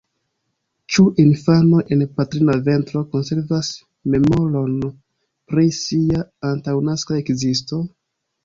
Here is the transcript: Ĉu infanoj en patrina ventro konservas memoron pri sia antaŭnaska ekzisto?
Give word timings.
Ĉu 0.93 1.03
infanoj 1.23 1.81
en 1.95 2.01
patrina 2.21 2.55
ventro 2.69 3.03
konservas 3.13 3.69
memoron 4.15 4.73
pri 5.53 5.67
sia 5.83 6.27
antaŭnaska 6.53 7.21
ekzisto? 7.25 7.81